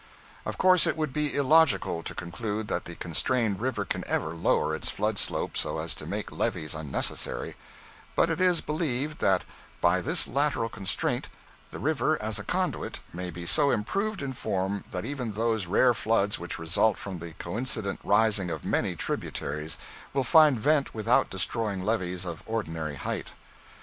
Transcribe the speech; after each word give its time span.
Of 0.47 0.57
course 0.57 0.87
it 0.87 0.97
would 0.97 1.13
be 1.13 1.35
illogical 1.35 2.01
to 2.01 2.15
conclude 2.15 2.67
that 2.69 2.85
the 2.85 2.95
constrained 2.95 3.61
river 3.61 3.85
can 3.85 4.03
ever 4.07 4.33
lower 4.33 4.75
its 4.75 4.89
flood 4.89 5.19
slope 5.19 5.55
so 5.55 5.77
as 5.77 5.93
to 5.93 6.07
make 6.07 6.31
levees 6.31 6.73
unnecessary, 6.73 7.55
but 8.15 8.27
it 8.27 8.41
is 8.41 8.61
believed 8.61 9.19
that, 9.19 9.45
by 9.79 10.01
this 10.01 10.27
lateral 10.27 10.69
constraint, 10.69 11.29
the 11.69 11.77
river 11.77 12.19
as 12.19 12.39
a 12.39 12.43
conduit 12.43 12.99
may 13.13 13.29
be 13.29 13.45
so 13.45 13.69
improved 13.69 14.23
in 14.23 14.33
form 14.33 14.83
that 14.89 15.05
even 15.05 15.33
those 15.33 15.67
rare 15.67 15.93
floods 15.93 16.39
which 16.39 16.57
result 16.57 16.97
from 16.97 17.19
the 17.19 17.33
coincident 17.33 17.99
rising 18.03 18.49
of 18.49 18.65
many 18.65 18.95
tributaries 18.95 19.77
will 20.13 20.23
find 20.23 20.59
vent 20.59 20.95
without 20.95 21.29
destroying 21.29 21.83
levees 21.85 22.25
of 22.25 22.41
ordinary 22.47 22.95
height. 22.95 23.33